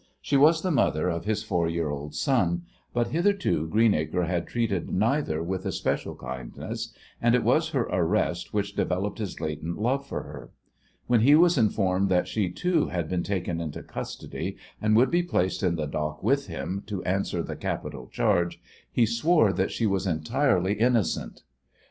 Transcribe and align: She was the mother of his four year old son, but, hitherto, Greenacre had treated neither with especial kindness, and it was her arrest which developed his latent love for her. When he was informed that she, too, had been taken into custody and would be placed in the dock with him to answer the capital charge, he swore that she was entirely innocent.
She 0.19 0.35
was 0.35 0.63
the 0.63 0.71
mother 0.71 1.09
of 1.09 1.25
his 1.25 1.43
four 1.43 1.69
year 1.69 1.89
old 1.91 2.15
son, 2.15 2.63
but, 2.91 3.09
hitherto, 3.09 3.67
Greenacre 3.67 4.23
had 4.23 4.47
treated 4.47 4.89
neither 4.89 5.43
with 5.43 5.63
especial 5.63 6.15
kindness, 6.15 6.91
and 7.21 7.35
it 7.35 7.43
was 7.43 7.69
her 7.69 7.83
arrest 7.83 8.51
which 8.51 8.75
developed 8.75 9.19
his 9.19 9.39
latent 9.39 9.77
love 9.79 10.07
for 10.07 10.23
her. 10.23 10.49
When 11.05 11.19
he 11.19 11.35
was 11.35 11.55
informed 11.55 12.09
that 12.09 12.27
she, 12.27 12.49
too, 12.49 12.87
had 12.87 13.09
been 13.09 13.21
taken 13.21 13.61
into 13.61 13.83
custody 13.83 14.57
and 14.81 14.95
would 14.95 15.11
be 15.11 15.21
placed 15.21 15.61
in 15.61 15.75
the 15.75 15.85
dock 15.85 16.23
with 16.23 16.47
him 16.47 16.81
to 16.87 17.03
answer 17.03 17.43
the 17.43 17.55
capital 17.55 18.07
charge, 18.07 18.59
he 18.91 19.05
swore 19.05 19.53
that 19.53 19.69
she 19.69 19.85
was 19.85 20.07
entirely 20.07 20.73
innocent. 20.79 21.43